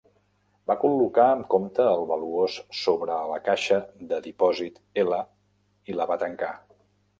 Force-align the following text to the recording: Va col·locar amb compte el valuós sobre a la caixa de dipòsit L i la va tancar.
Va 0.69 0.75
col·locar 0.83 1.25
amb 1.33 1.45
compte 1.55 1.85
el 1.89 2.01
valuós 2.13 2.55
sobre 2.79 3.15
a 3.19 3.29
la 3.33 3.39
caixa 3.49 3.79
de 4.15 4.21
dipòsit 4.31 4.83
L 5.07 5.23
i 5.93 6.01
la 6.01 6.11
va 6.15 6.21
tancar. 6.27 6.53